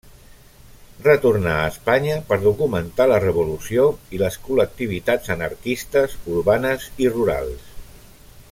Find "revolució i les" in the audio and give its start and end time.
3.25-4.39